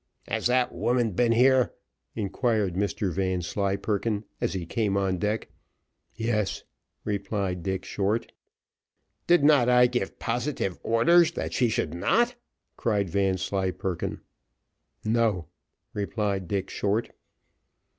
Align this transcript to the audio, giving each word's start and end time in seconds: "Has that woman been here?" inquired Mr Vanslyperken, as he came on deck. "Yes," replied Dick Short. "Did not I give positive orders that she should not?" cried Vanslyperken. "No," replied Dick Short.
"Has 0.27 0.47
that 0.47 0.73
woman 0.73 1.11
been 1.11 1.31
here?" 1.31 1.75
inquired 2.15 2.73
Mr 2.73 3.11
Vanslyperken, 3.13 4.23
as 4.41 4.53
he 4.53 4.65
came 4.65 4.97
on 4.97 5.19
deck. 5.19 5.49
"Yes," 6.15 6.63
replied 7.05 7.61
Dick 7.61 7.85
Short. 7.85 8.31
"Did 9.27 9.43
not 9.43 9.69
I 9.69 9.85
give 9.85 10.17
positive 10.17 10.79
orders 10.81 11.33
that 11.33 11.53
she 11.53 11.69
should 11.69 11.93
not?" 11.93 12.33
cried 12.77 13.11
Vanslyperken. 13.11 14.21
"No," 15.05 15.45
replied 15.93 16.47
Dick 16.47 16.71
Short. 16.71 17.11